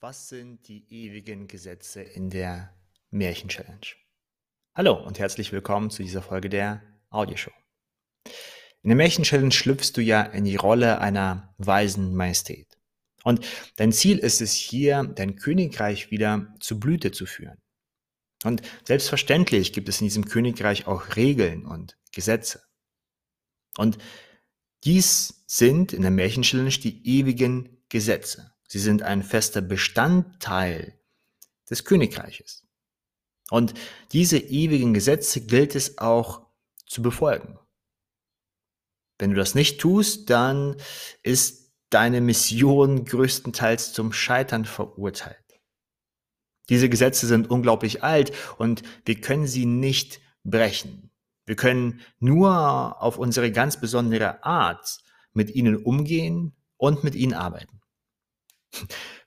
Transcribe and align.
Was 0.00 0.28
sind 0.28 0.68
die 0.68 0.86
ewigen 0.90 1.48
Gesetze 1.48 2.00
in 2.00 2.30
der 2.30 2.72
Märchen-Challenge? 3.10 3.96
Hallo 4.76 4.94
und 4.94 5.18
herzlich 5.18 5.50
willkommen 5.50 5.90
zu 5.90 6.04
dieser 6.04 6.22
Folge 6.22 6.48
der 6.48 6.84
Audioshow. 7.10 7.50
In 8.84 8.90
der 8.90 8.96
Märchen-Challenge 8.96 9.50
schlüpfst 9.50 9.96
du 9.96 10.00
ja 10.00 10.22
in 10.22 10.44
die 10.44 10.54
Rolle 10.54 11.00
einer 11.00 11.52
weisen 11.58 12.14
Majestät. 12.14 12.78
Und 13.24 13.44
dein 13.74 13.90
Ziel 13.90 14.18
ist 14.18 14.40
es 14.40 14.52
hier, 14.52 15.02
dein 15.02 15.34
Königreich 15.34 16.12
wieder 16.12 16.54
zu 16.60 16.78
Blüte 16.78 17.10
zu 17.10 17.26
führen. 17.26 17.58
Und 18.44 18.62
selbstverständlich 18.84 19.72
gibt 19.72 19.88
es 19.88 20.00
in 20.00 20.06
diesem 20.06 20.26
Königreich 20.26 20.86
auch 20.86 21.16
Regeln 21.16 21.66
und 21.66 21.98
Gesetze. 22.12 22.62
Und 23.76 23.98
dies 24.84 25.42
sind 25.48 25.92
in 25.92 26.02
der 26.02 26.12
Märchen-Challenge 26.12 26.70
die 26.70 27.18
ewigen 27.18 27.82
Gesetze. 27.88 28.54
Sie 28.68 28.78
sind 28.78 29.02
ein 29.02 29.22
fester 29.22 29.60
Bestandteil 29.60 30.94
des 31.68 31.84
Königreiches. 31.84 32.66
Und 33.50 33.74
diese 34.12 34.38
ewigen 34.38 34.94
Gesetze 34.94 35.40
gilt 35.40 35.74
es 35.74 35.98
auch 35.98 36.46
zu 36.86 37.02
befolgen. 37.02 37.58
Wenn 39.18 39.30
du 39.30 39.36
das 39.36 39.54
nicht 39.54 39.80
tust, 39.80 40.30
dann 40.30 40.76
ist 41.22 41.72
deine 41.90 42.20
Mission 42.20 43.04
größtenteils 43.04 43.92
zum 43.92 44.12
Scheitern 44.12 44.64
verurteilt. 44.64 45.36
Diese 46.68 46.90
Gesetze 46.90 47.26
sind 47.26 47.50
unglaublich 47.50 48.04
alt 48.04 48.32
und 48.58 48.82
wir 49.06 49.20
können 49.20 49.46
sie 49.46 49.64
nicht 49.64 50.20
brechen. 50.44 51.10
Wir 51.46 51.56
können 51.56 52.00
nur 52.18 53.02
auf 53.02 53.16
unsere 53.16 53.50
ganz 53.50 53.80
besondere 53.80 54.44
Art 54.44 54.98
mit 55.32 55.54
ihnen 55.54 55.76
umgehen 55.76 56.54
und 56.76 57.04
mit 57.04 57.14
ihnen 57.14 57.32
arbeiten. 57.32 57.77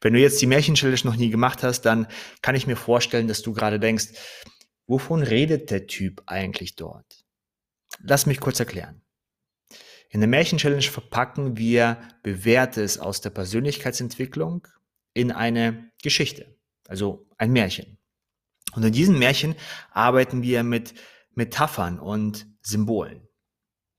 Wenn 0.02 0.14
du 0.14 0.20
jetzt 0.20 0.42
die 0.42 0.48
Märchen-Challenge 0.48 1.02
noch 1.04 1.16
nie 1.16 1.30
gemacht 1.30 1.64
hast, 1.64 1.82
dann 1.82 2.08
kann 2.42 2.56
ich 2.56 2.68
mir 2.68 2.76
vorstellen, 2.76 3.28
dass 3.28 3.42
du 3.42 3.54
gerade 3.54 3.80
denkst, 3.80 4.10
wovon 4.88 5.24
redet 5.24 5.72
der 5.72 5.88
Typ 5.88 6.24
eigentlich 6.26 6.76
dort? 6.76 7.26
Lass 8.00 8.26
mich 8.26 8.40
kurz 8.40 8.60
erklären. 8.60 9.02
In 10.10 10.20
der 10.20 10.30
Märchen-Challenge 10.30 10.84
verpacken 10.84 11.58
wir 11.58 11.98
Bewährtes 12.24 13.00
aus 13.00 13.22
der 13.22 13.30
Persönlichkeitsentwicklung 13.30 14.68
in 15.14 15.32
eine 15.32 15.92
Geschichte, 16.02 16.58
also 16.88 17.28
ein 17.38 17.52
Märchen. 17.52 17.98
Und 18.74 18.84
in 18.84 18.92
diesen 18.92 19.20
Märchen 19.20 19.56
arbeiten 19.92 20.42
wir 20.42 20.64
mit 20.64 20.94
Metaphern 21.34 22.00
und 22.00 22.48
Symbolen 22.62 23.28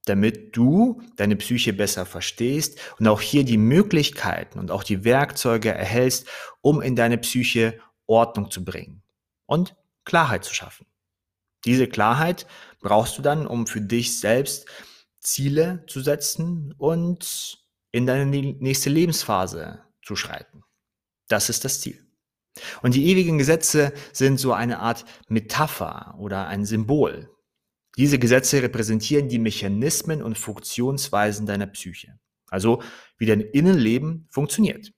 damit 0.05 0.57
du 0.57 1.01
deine 1.17 1.37
Psyche 1.37 1.73
besser 1.73 2.07
verstehst 2.07 2.79
und 2.99 3.07
auch 3.07 3.21
hier 3.21 3.45
die 3.45 3.59
Möglichkeiten 3.59 4.59
und 4.59 4.71
auch 4.71 4.83
die 4.83 5.05
Werkzeuge 5.05 5.71
erhältst, 5.71 6.27
um 6.61 6.83
in 6.83 6.97
deine 6.97 7.19
Psyche 7.19 7.79
Ordnung 8.07 8.51
zu 8.51 8.65
bringen 8.65 9.03
und 9.47 9.77
Klarheit 10.05 10.45
zu 10.45 10.55
schaffen. 10.55 10.87
Diese 11.65 11.87
Klarheit 11.87 12.47
brauchst 12.81 13.17
du 13.17 13.23
dann, 13.23 13.47
um 13.47 13.67
für 13.67 13.81
dich 13.81 14.19
selbst 14.19 14.67
Ziele 15.21 15.85
zu 15.87 16.01
setzen 16.01 16.75
und 16.77 17.59
in 17.93 18.07
deine 18.07 18.27
nächste 18.27 18.91
Lebensphase 18.91 19.85
zu 20.03 20.17
schreiten. 20.17 20.65
Das 21.29 21.49
ist 21.49 21.65
das 21.65 21.81
Ziel. 21.81 22.05
Und 22.83 22.95
die 22.95 23.07
ewigen 23.07 23.39
Gesetze 23.39 23.93
sind 24.13 24.39
so 24.39 24.53
eine 24.53 24.81
Art 24.81 25.05
Metapher 25.29 26.15
oder 26.19 26.49
ein 26.49 26.67
Symbol, 26.67 27.32
diese 27.97 28.19
Gesetze 28.19 28.63
repräsentieren 28.63 29.29
die 29.29 29.39
Mechanismen 29.39 30.23
und 30.23 30.39
Funktionsweisen 30.39 31.47
deiner 31.47 31.67
Psyche. 31.67 32.19
Also 32.49 32.83
wie 33.19 33.27
dein 33.27 33.41
Innenleben 33.41 34.29
funktioniert. 34.31 34.93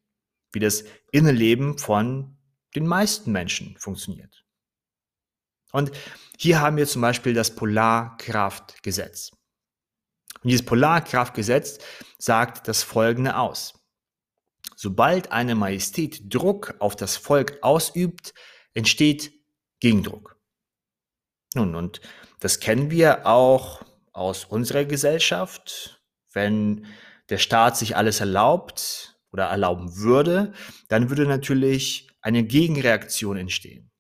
Wie 0.53 0.61
das 0.61 0.85
Innenleben 1.11 1.79
von 1.79 2.37
den 2.75 2.87
meisten 2.87 3.33
Menschen 3.33 3.77
funktioniert. 3.79 4.45
Und 5.73 5.91
hier 6.39 6.61
haben 6.61 6.77
wir 6.77 6.87
zum 6.87 7.03
Beispiel 7.03 7.35
das 7.35 7.55
Polarkraftgesetz. 7.55 9.33
Und 10.43 10.51
dieses 10.51 10.65
Polarkraftgesetz 10.65 11.79
sagt 12.19 12.69
das 12.69 12.83
Folgende 12.83 13.37
aus. 13.37 13.75
Sobald 14.77 15.33
eine 15.33 15.55
Majestät 15.55 16.33
Druck 16.33 16.75
auf 16.79 16.95
das 16.95 17.17
Volk 17.17 17.59
ausübt, 17.63 18.35
entsteht 18.75 19.33
Gegendruck. 19.81 20.34
Nun, 21.55 21.75
und 21.75 22.01
das 22.41 22.61
kennen 22.61 22.91
wir 22.91 23.27
auch 23.27 23.83
aus 24.13 24.45
unserer 24.45 24.85
Gesellschaft. 24.85 26.03
Wenn 26.33 26.87
der 27.31 27.39
Staat 27.39 27.77
sich 27.77 27.97
alles 27.97 28.21
erlaubt 28.21 29.17
oder 29.33 29.45
erlauben 29.45 29.97
würde, 29.97 30.53
dann 30.89 31.09
würde 31.09 31.27
natürlich 31.27 32.09
eine 32.21 32.45
Gegenreaktion 32.45 33.37
entstehen. 33.37 33.91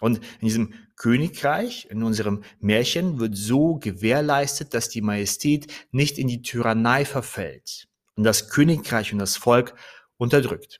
Und 0.00 0.18
in 0.40 0.48
diesem 0.48 0.74
Königreich, 0.96 1.88
in 1.90 2.02
unserem 2.02 2.44
Märchen, 2.60 3.18
wird 3.18 3.36
so 3.36 3.76
gewährleistet, 3.76 4.72
dass 4.74 4.88
die 4.88 5.02
Majestät 5.02 5.72
nicht 5.90 6.18
in 6.18 6.28
die 6.28 6.42
Tyrannei 6.42 7.04
verfällt 7.04 7.88
und 8.14 8.24
das 8.24 8.50
Königreich 8.50 9.12
und 9.12 9.18
das 9.18 9.36
Volk 9.36 9.74
unterdrückt. 10.16 10.78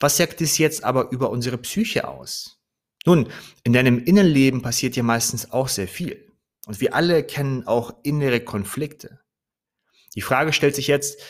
Was 0.00 0.16
sagt 0.16 0.40
es 0.40 0.58
jetzt 0.58 0.84
aber 0.84 1.10
über 1.12 1.30
unsere 1.30 1.56
Psyche 1.58 2.08
aus? 2.08 2.58
Nun, 3.06 3.28
in 3.64 3.72
deinem 3.72 4.02
Innenleben 4.02 4.62
passiert 4.62 4.96
ja 4.96 5.02
meistens 5.02 5.50
auch 5.50 5.68
sehr 5.68 5.88
viel. 5.88 6.32
Und 6.66 6.80
wir 6.80 6.94
alle 6.94 7.22
kennen 7.24 7.66
auch 7.66 7.94
innere 8.02 8.40
Konflikte. 8.40 9.20
Die 10.14 10.22
Frage 10.22 10.52
stellt 10.52 10.74
sich 10.74 10.86
jetzt, 10.86 11.20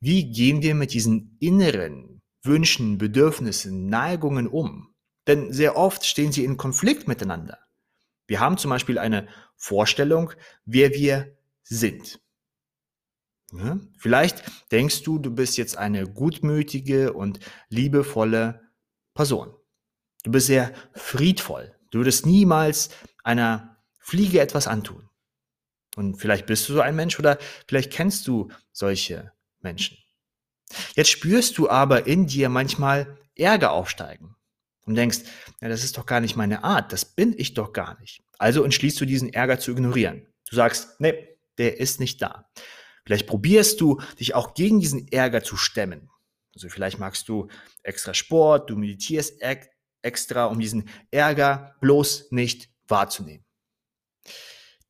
wie 0.00 0.32
gehen 0.32 0.62
wir 0.62 0.74
mit 0.74 0.92
diesen 0.92 1.36
inneren 1.38 2.22
Wünschen, 2.42 2.98
Bedürfnissen, 2.98 3.86
Neigungen 3.86 4.48
um? 4.48 4.94
Denn 5.28 5.52
sehr 5.52 5.76
oft 5.76 6.04
stehen 6.04 6.32
sie 6.32 6.44
in 6.44 6.56
Konflikt 6.56 7.06
miteinander. 7.06 7.58
Wir 8.26 8.40
haben 8.40 8.58
zum 8.58 8.70
Beispiel 8.70 8.98
eine 8.98 9.28
Vorstellung, 9.56 10.32
wer 10.64 10.92
wir 10.92 11.36
sind. 11.62 12.20
Ja? 13.52 13.78
Vielleicht 13.98 14.42
denkst 14.72 15.02
du, 15.02 15.18
du 15.18 15.32
bist 15.32 15.56
jetzt 15.56 15.76
eine 15.76 16.08
gutmütige 16.08 17.12
und 17.12 17.38
liebevolle 17.68 18.72
Person. 19.14 19.54
Du 20.22 20.30
bist 20.30 20.46
sehr 20.46 20.72
friedvoll. 20.92 21.74
Du 21.90 21.98
würdest 21.98 22.26
niemals 22.26 22.90
einer 23.22 23.76
Fliege 23.98 24.40
etwas 24.40 24.66
antun. 24.66 25.08
Und 25.96 26.16
vielleicht 26.16 26.46
bist 26.46 26.68
du 26.68 26.74
so 26.74 26.80
ein 26.80 26.96
Mensch 26.96 27.18
oder 27.18 27.38
vielleicht 27.66 27.92
kennst 27.92 28.26
du 28.26 28.50
solche 28.72 29.32
Menschen. 29.60 29.98
Jetzt 30.94 31.10
spürst 31.10 31.58
du 31.58 31.68
aber 31.68 32.06
in 32.06 32.26
dir 32.26 32.48
manchmal 32.48 33.18
Ärger 33.36 33.72
aufsteigen 33.72 34.36
und 34.86 34.94
denkst, 34.94 35.20
ja, 35.60 35.68
das 35.68 35.84
ist 35.84 35.98
doch 35.98 36.06
gar 36.06 36.20
nicht 36.20 36.36
meine 36.36 36.64
Art, 36.64 36.92
das 36.92 37.04
bin 37.04 37.34
ich 37.36 37.54
doch 37.54 37.72
gar 37.72 37.98
nicht. 38.00 38.22
Also 38.38 38.64
entschließt 38.64 39.00
du 39.00 39.04
diesen 39.04 39.32
Ärger 39.32 39.58
zu 39.58 39.72
ignorieren. 39.72 40.26
Du 40.48 40.56
sagst, 40.56 40.98
nee, 41.00 41.36
der 41.58 41.78
ist 41.78 42.00
nicht 42.00 42.22
da. 42.22 42.50
Vielleicht 43.04 43.26
probierst 43.26 43.80
du, 43.80 44.00
dich 44.18 44.34
auch 44.34 44.54
gegen 44.54 44.80
diesen 44.80 45.08
Ärger 45.08 45.42
zu 45.42 45.56
stemmen. 45.56 46.10
Also 46.54 46.68
vielleicht 46.68 46.98
magst 46.98 47.28
du 47.28 47.48
extra 47.82 48.14
Sport, 48.14 48.70
du 48.70 48.76
meditierst 48.76 49.40
extra, 50.02 50.46
um 50.46 50.60
diesen 50.60 50.88
Ärger 51.10 51.76
bloß 51.80 52.30
nicht 52.30 52.68
wahrzunehmen. 52.86 53.44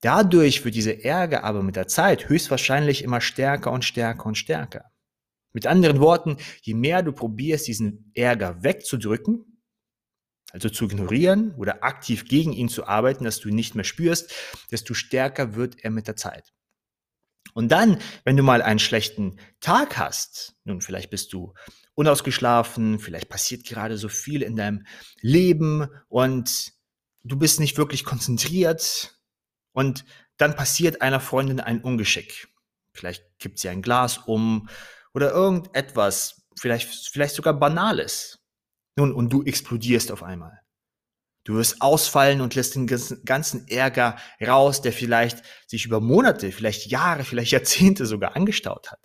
Dadurch 0.00 0.64
wird 0.64 0.74
dieser 0.74 1.04
Ärger 1.04 1.44
aber 1.44 1.62
mit 1.62 1.76
der 1.76 1.86
Zeit 1.86 2.28
höchstwahrscheinlich 2.28 3.04
immer 3.04 3.20
stärker 3.20 3.70
und 3.70 3.84
stärker 3.84 4.26
und 4.26 4.36
stärker. 4.36 4.90
Mit 5.52 5.66
anderen 5.66 6.00
Worten, 6.00 6.38
je 6.62 6.74
mehr 6.74 7.02
du 7.02 7.12
probierst, 7.12 7.68
diesen 7.68 8.10
Ärger 8.14 8.62
wegzudrücken, 8.64 9.60
also 10.50 10.68
zu 10.68 10.86
ignorieren 10.86 11.54
oder 11.54 11.84
aktiv 11.84 12.26
gegen 12.26 12.52
ihn 12.52 12.68
zu 12.68 12.86
arbeiten, 12.86 13.24
dass 13.24 13.38
du 13.38 13.48
ihn 13.48 13.54
nicht 13.54 13.74
mehr 13.74 13.84
spürst, 13.84 14.34
desto 14.70 14.92
stärker 14.94 15.54
wird 15.54 15.82
er 15.84 15.90
mit 15.90 16.08
der 16.08 16.16
Zeit. 16.16 16.52
Und 17.54 17.70
dann, 17.70 17.98
wenn 18.24 18.36
du 18.36 18.42
mal 18.42 18.62
einen 18.62 18.78
schlechten 18.78 19.38
Tag 19.60 19.98
hast, 19.98 20.56
nun 20.64 20.80
vielleicht 20.80 21.10
bist 21.10 21.32
du 21.32 21.54
unausgeschlafen, 21.94 22.98
vielleicht 22.98 23.28
passiert 23.28 23.64
gerade 23.64 23.98
so 23.98 24.08
viel 24.08 24.42
in 24.42 24.56
deinem 24.56 24.86
Leben 25.20 25.88
und 26.08 26.72
du 27.22 27.38
bist 27.38 27.60
nicht 27.60 27.78
wirklich 27.78 28.04
konzentriert 28.04 29.18
und 29.72 30.04
dann 30.36 30.56
passiert 30.56 31.02
einer 31.02 31.20
Freundin 31.20 31.60
ein 31.60 31.82
Ungeschick. 31.82 32.48
Vielleicht 32.94 33.24
kippt 33.38 33.58
sie 33.58 33.68
ein 33.68 33.82
Glas 33.82 34.18
um 34.18 34.68
oder 35.14 35.30
irgendetwas, 35.32 36.46
vielleicht, 36.58 36.88
vielleicht 37.10 37.34
sogar 37.34 37.54
Banales. 37.54 38.40
Nun, 38.96 39.12
und 39.12 39.32
du 39.32 39.42
explodierst 39.42 40.12
auf 40.12 40.22
einmal. 40.22 40.60
Du 41.44 41.54
wirst 41.54 41.82
ausfallen 41.82 42.40
und 42.40 42.54
lässt 42.54 42.76
den 42.76 42.86
ganzen 42.86 43.66
Ärger 43.66 44.16
raus, 44.40 44.80
der 44.80 44.92
vielleicht 44.92 45.42
sich 45.66 45.86
über 45.86 46.00
Monate, 46.00 46.52
vielleicht 46.52 46.86
Jahre, 46.86 47.24
vielleicht 47.24 47.52
Jahrzehnte 47.52 48.06
sogar 48.06 48.36
angestaut 48.36 48.92
hat. 48.92 49.00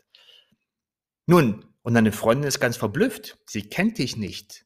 Nun, 1.25 1.66
und 1.88 1.94
deine 1.94 2.12
Freundin 2.12 2.50
ist 2.50 2.60
ganz 2.60 2.75
verblüfft. 2.75 3.38
Sie 3.45 3.62
kennt 3.62 3.98
dich 3.98 4.18
nicht 4.18 4.66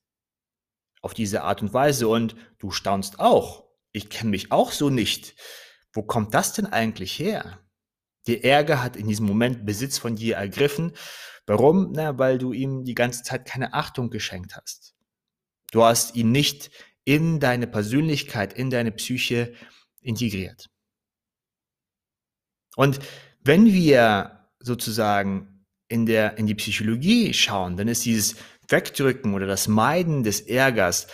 auf 1.04 1.14
diese 1.14 1.44
Art 1.44 1.62
und 1.62 1.72
Weise 1.72 2.08
und 2.08 2.36
du 2.58 2.72
staunst 2.72 3.20
auch. 3.20 3.70
Ich 3.92 4.10
kenne 4.10 4.32
mich 4.32 4.52
auch 4.52 4.72
so 4.72 4.90
nicht. 4.90 5.36
Wo 5.94 6.02
kommt 6.02 6.34
das 6.34 6.54
denn 6.54 6.66
eigentlich 6.66 7.20
her? 7.20 7.60
Der 8.26 8.44
Ärger 8.44 8.82
hat 8.82 8.96
in 8.96 9.08
diesem 9.08 9.28
Moment 9.28 9.68
Besitz 9.68 10.00
von 10.00 10.16
dir 10.16 10.38
ergriffen, 10.38 10.94
Warum? 11.46 11.92
Na, 11.92 12.18
weil 12.18 12.40
du 12.40 12.54
ihm 12.54 12.86
die 12.86 12.96
ganze 12.96 13.22
Zeit 13.22 13.46
keine 13.46 13.76
Achtung 13.76 14.10
geschenkt 14.10 14.56
hast. 14.56 14.96
Du 15.72 15.84
hast 15.84 16.16
ihn 16.16 16.32
nicht 16.32 16.72
in 17.04 17.40
deine 17.40 17.68
Persönlichkeit, 17.68 18.52
in 18.52 18.72
deine 18.72 18.92
Psyche 18.92 19.54
integriert. 20.02 20.72
Und 22.76 22.98
wenn 23.44 23.68
wir 23.68 24.50
sozusagen 24.60 25.51
in, 25.92 26.06
der, 26.06 26.38
in 26.38 26.48
die 26.48 26.56
Psychologie 26.56 27.34
schauen, 27.34 27.76
dann 27.76 27.90
ist 27.90 28.06
dieses 28.06 28.36
Wegdrücken 28.70 29.34
oder 29.34 29.46
das 29.46 29.68
Meiden 29.68 30.24
des 30.24 30.40
Ärgers, 30.40 31.08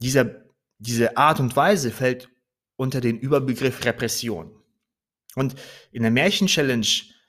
dieser, 0.00 0.42
diese 0.78 1.16
Art 1.16 1.38
und 1.38 1.54
Weise 1.54 1.92
fällt 1.92 2.28
unter 2.74 3.00
den 3.00 3.18
Überbegriff 3.18 3.84
Repression. 3.84 4.50
Und 5.36 5.54
in 5.92 6.02
der 6.02 6.10
Märchen-Challenge 6.10 6.86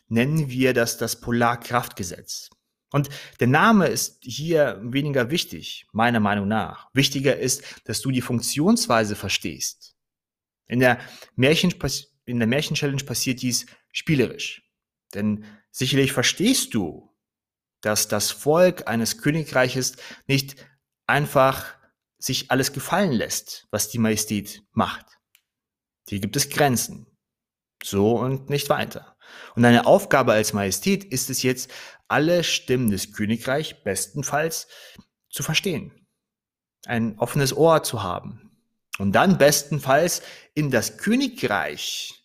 nennen 0.08 0.50
wir 0.50 0.74
das 0.74 0.98
das 0.98 1.22
Polarkraftgesetz. 1.22 2.50
Und 2.92 3.10
der 3.40 3.48
Name 3.48 3.88
ist 3.88 4.18
hier 4.22 4.80
weniger 4.84 5.30
wichtig, 5.30 5.86
meiner 5.92 6.20
Meinung 6.20 6.48
nach. 6.48 6.90
Wichtiger 6.94 7.38
ist, 7.38 7.64
dass 7.86 8.02
du 8.02 8.10
die 8.10 8.22
Funktionsweise 8.22 9.16
verstehst. 9.16 9.96
In 10.68 10.80
der 10.80 11.00
Märchen, 11.36 11.74
in 12.26 12.40
der 12.40 12.48
Märchen-Challenge 12.48 13.04
passiert 13.04 13.44
dies 13.44 13.68
spielerisch. 13.92 14.64
Denn 15.14 15.46
sicherlich 15.72 16.12
verstehst 16.14 16.74
du, 16.74 17.14
dass 17.82 18.08
das 18.08 18.32
Volk 18.32 18.88
eines 18.88 19.18
Königreiches 19.18 19.98
nicht 20.28 20.56
einfach 21.06 21.76
sich 22.18 22.50
alles 22.52 22.72
gefallen 22.72 23.12
lässt, 23.12 23.68
was 23.72 23.90
die 23.90 24.00
Majestät 24.00 24.64
macht. 24.72 25.06
Hier 26.08 26.20
gibt 26.20 26.36
es 26.36 26.50
Grenzen. 26.50 27.08
So 27.84 28.18
und 28.18 28.50
nicht 28.50 28.70
weiter. 28.70 29.18
Und 29.56 29.64
deine 29.64 29.86
Aufgabe 29.86 30.34
als 30.34 30.54
Majestät 30.54 31.04
ist 31.04 31.30
es 31.30 31.44
jetzt, 31.44 31.70
alle 32.08 32.44
Stimmen 32.44 32.90
des 32.90 33.12
Königreichs 33.14 33.74
bestenfalls 33.84 34.68
zu 35.30 35.44
verstehen. 35.44 36.08
Ein 36.86 37.18
offenes 37.20 37.56
Ohr 37.56 37.84
zu 37.84 38.04
haben. 38.04 38.52
Und 39.00 39.14
dann 39.14 39.38
bestenfalls 39.38 40.22
in 40.54 40.70
das 40.70 40.98
Königreich, 40.98 42.23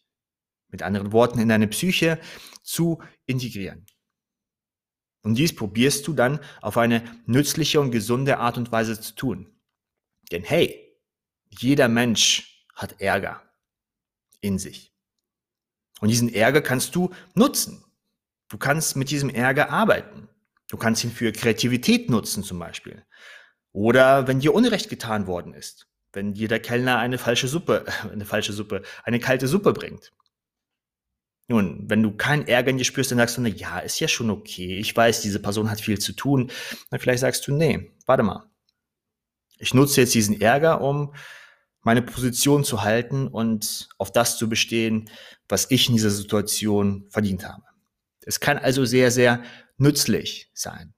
mit 0.68 0.82
anderen 0.82 1.12
Worten 1.12 1.38
in 1.38 1.48
deine 1.48 1.68
Psyche, 1.68 2.18
zu 2.62 3.02
integrieren. 3.26 3.86
Und 5.22 5.34
dies 5.34 5.54
probierst 5.54 6.06
du 6.06 6.12
dann 6.12 6.40
auf 6.62 6.78
eine 6.78 7.02
nützliche 7.26 7.80
und 7.80 7.90
gesunde 7.90 8.38
Art 8.38 8.56
und 8.56 8.70
Weise 8.72 9.00
zu 9.00 9.14
tun. 9.14 9.52
Denn 10.30 10.44
hey, 10.44 10.96
jeder 11.48 11.88
Mensch 11.88 12.64
hat 12.74 13.00
Ärger 13.00 13.42
in 14.40 14.58
sich. 14.58 14.94
Und 16.00 16.08
diesen 16.08 16.32
Ärger 16.32 16.62
kannst 16.62 16.94
du 16.94 17.10
nutzen. 17.34 17.84
Du 18.48 18.56
kannst 18.56 18.96
mit 18.96 19.10
diesem 19.10 19.30
Ärger 19.30 19.70
arbeiten. 19.70 20.28
Du 20.68 20.76
kannst 20.76 21.02
ihn 21.04 21.10
für 21.10 21.32
Kreativität 21.32 22.08
nutzen 22.08 22.44
zum 22.44 22.58
Beispiel. 22.58 23.04
Oder 23.72 24.28
wenn 24.28 24.40
dir 24.40 24.54
Unrecht 24.54 24.88
getan 24.88 25.26
worden 25.26 25.54
ist. 25.54 25.88
Wenn 26.12 26.34
dir 26.34 26.48
der 26.48 26.60
Kellner 26.60 26.98
eine 26.98 27.18
falsche 27.18 27.48
Suppe, 27.48 27.84
eine 28.12 28.24
falsche 28.24 28.52
Suppe, 28.52 28.82
eine 29.04 29.18
kalte 29.18 29.48
Suppe 29.48 29.72
bringt. 29.72 30.12
Nun, 31.48 31.84
wenn 31.88 32.02
du 32.02 32.12
keinen 32.12 32.46
Ärger 32.46 32.70
in 32.70 32.76
dir 32.76 32.84
spürst, 32.84 33.10
dann 33.10 33.18
sagst 33.18 33.38
du, 33.38 33.40
na 33.40 33.48
ja, 33.48 33.78
ist 33.78 34.00
ja 34.00 34.06
schon 34.06 34.28
okay. 34.28 34.78
Ich 34.78 34.94
weiß, 34.94 35.22
diese 35.22 35.40
Person 35.40 35.70
hat 35.70 35.80
viel 35.80 35.98
zu 35.98 36.12
tun. 36.12 36.50
Dann 36.90 37.00
vielleicht 37.00 37.20
sagst 37.20 37.46
du, 37.48 37.54
nee, 37.54 37.90
warte 38.04 38.22
mal. 38.22 38.44
Ich 39.58 39.72
nutze 39.72 40.02
jetzt 40.02 40.14
diesen 40.14 40.40
Ärger, 40.40 40.82
um 40.82 41.14
meine 41.82 42.02
Position 42.02 42.64
zu 42.64 42.82
halten 42.82 43.28
und 43.28 43.88
auf 43.96 44.12
das 44.12 44.36
zu 44.36 44.48
bestehen, 44.48 45.10
was 45.48 45.70
ich 45.70 45.88
in 45.88 45.94
dieser 45.94 46.10
Situation 46.10 47.06
verdient 47.08 47.48
habe. 47.48 47.62
Es 48.26 48.40
kann 48.40 48.58
also 48.58 48.84
sehr, 48.84 49.10
sehr 49.10 49.42
nützlich 49.78 50.50
sein. 50.52 50.92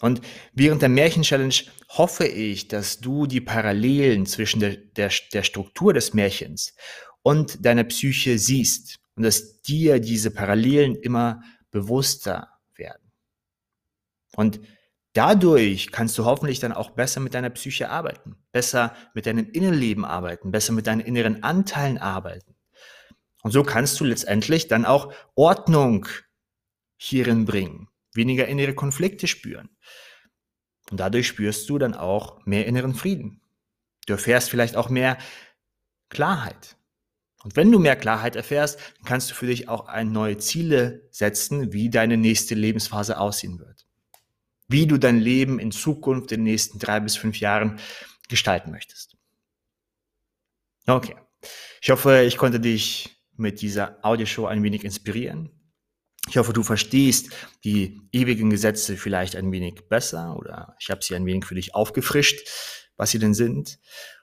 Und 0.00 0.22
während 0.54 0.80
der 0.80 0.88
Märchen-Challenge 0.88 1.54
hoffe 1.90 2.26
ich, 2.26 2.68
dass 2.68 3.00
du 3.00 3.26
die 3.26 3.42
Parallelen 3.42 4.24
zwischen 4.24 4.60
der, 4.60 4.76
der, 4.76 5.10
der 5.34 5.42
Struktur 5.42 5.92
des 5.92 6.14
Märchens 6.14 6.74
und 7.22 7.64
deiner 7.66 7.84
Psyche 7.84 8.38
siehst 8.38 9.00
und 9.20 9.24
dass 9.24 9.60
dir 9.60 10.00
diese 10.00 10.30
Parallelen 10.30 10.94
immer 10.94 11.42
bewusster 11.70 12.48
werden. 12.74 13.12
Und 14.34 14.60
dadurch 15.12 15.92
kannst 15.92 16.16
du 16.16 16.24
hoffentlich 16.24 16.58
dann 16.58 16.72
auch 16.72 16.92
besser 16.92 17.20
mit 17.20 17.34
deiner 17.34 17.50
Psyche 17.50 17.90
arbeiten, 17.90 18.36
besser 18.50 18.96
mit 19.12 19.26
deinem 19.26 19.50
Innenleben 19.50 20.06
arbeiten, 20.06 20.50
besser 20.50 20.72
mit 20.72 20.86
deinen 20.86 21.02
inneren 21.02 21.42
Anteilen 21.42 21.98
arbeiten. 21.98 22.56
Und 23.42 23.50
so 23.50 23.62
kannst 23.62 24.00
du 24.00 24.06
letztendlich 24.06 24.68
dann 24.68 24.86
auch 24.86 25.12
Ordnung 25.34 26.08
hierin 26.96 27.44
bringen, 27.44 27.88
weniger 28.14 28.48
innere 28.48 28.74
Konflikte 28.74 29.26
spüren. 29.26 29.68
Und 30.90 30.98
dadurch 30.98 31.26
spürst 31.26 31.68
du 31.68 31.76
dann 31.76 31.92
auch 31.92 32.46
mehr 32.46 32.66
inneren 32.66 32.94
Frieden. 32.94 33.42
Du 34.06 34.14
erfährst 34.14 34.48
vielleicht 34.48 34.76
auch 34.76 34.88
mehr 34.88 35.18
Klarheit. 36.08 36.78
Und 37.42 37.56
wenn 37.56 37.72
du 37.72 37.78
mehr 37.78 37.96
Klarheit 37.96 38.36
erfährst, 38.36 38.78
dann 38.98 39.06
kannst 39.06 39.30
du 39.30 39.34
für 39.34 39.46
dich 39.46 39.68
auch 39.68 39.86
ein 39.86 40.12
neue 40.12 40.38
Ziele 40.38 41.08
setzen, 41.10 41.72
wie 41.72 41.88
deine 41.88 42.16
nächste 42.16 42.54
Lebensphase 42.54 43.18
aussehen 43.18 43.58
wird. 43.58 43.86
Wie 44.68 44.86
du 44.86 44.98
dein 44.98 45.18
Leben 45.18 45.58
in 45.58 45.72
Zukunft 45.72 46.32
in 46.32 46.40
den 46.40 46.52
nächsten 46.52 46.78
drei 46.78 47.00
bis 47.00 47.16
fünf 47.16 47.40
Jahren 47.40 47.80
gestalten 48.28 48.70
möchtest. 48.70 49.16
Okay. 50.86 51.16
Ich 51.80 51.90
hoffe, 51.90 52.22
ich 52.22 52.36
konnte 52.36 52.60
dich 52.60 53.16
mit 53.36 53.62
dieser 53.62 53.98
Audioshow 54.04 54.46
ein 54.46 54.62
wenig 54.62 54.84
inspirieren. 54.84 55.50
Ich 56.28 56.36
hoffe, 56.36 56.52
du 56.52 56.62
verstehst 56.62 57.30
die 57.64 58.02
ewigen 58.12 58.50
Gesetze 58.50 58.96
vielleicht 58.96 59.34
ein 59.34 59.50
wenig 59.50 59.88
besser 59.88 60.36
oder 60.36 60.76
ich 60.78 60.90
habe 60.90 61.02
sie 61.02 61.16
ein 61.16 61.24
wenig 61.24 61.46
für 61.46 61.54
dich 61.54 61.74
aufgefrischt, 61.74 62.46
was 62.96 63.10
sie 63.10 63.18
denn 63.18 63.32
sind. 63.32 63.78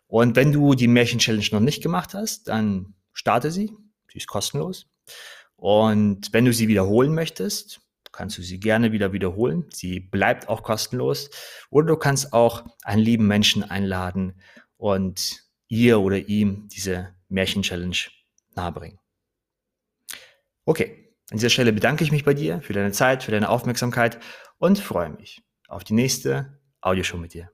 Und 0.05 0.35
wenn 0.35 0.51
du 0.51 0.75
die 0.75 0.87
Märchen-Challenge 0.87 1.47
noch 1.51 1.59
nicht 1.59 1.81
gemacht 1.81 2.13
hast, 2.13 2.47
dann 2.47 2.93
starte 3.17 3.51
sie. 3.51 3.75
Sie 4.11 4.19
ist 4.19 4.27
kostenlos. 4.27 4.87
Und 5.55 6.31
wenn 6.33 6.45
du 6.45 6.53
sie 6.53 6.67
wiederholen 6.67 7.15
möchtest, 7.15 7.81
kannst 8.11 8.37
du 8.37 8.43
sie 8.43 8.59
gerne 8.59 8.91
wieder 8.91 9.11
wiederholen. 9.11 9.65
Sie 9.73 9.99
bleibt 9.99 10.49
auch 10.49 10.63
kostenlos. 10.63 11.29
Oder 11.69 11.87
du 11.87 11.97
kannst 11.97 12.31
auch 12.31 12.63
einen 12.83 13.01
lieben 13.01 13.27
Menschen 13.27 13.63
einladen 13.63 14.39
und 14.77 15.43
ihr 15.67 15.99
oder 15.99 16.17
ihm 16.17 16.67
diese 16.69 17.15
Märchen-Challenge 17.29 17.97
nahebringen. 18.55 18.99
Okay, 20.65 21.15
an 21.31 21.37
dieser 21.37 21.49
Stelle 21.49 21.73
bedanke 21.73 22.03
ich 22.03 22.11
mich 22.11 22.23
bei 22.23 22.33
dir 22.33 22.61
für 22.61 22.73
deine 22.73 22.91
Zeit, 22.91 23.23
für 23.23 23.31
deine 23.31 23.49
Aufmerksamkeit 23.49 24.19
und 24.59 24.79
freue 24.79 25.09
mich 25.09 25.41
auf 25.67 25.83
die 25.83 25.93
nächste 25.93 26.59
Audioshow 26.81 27.17
mit 27.17 27.33
dir. 27.33 27.51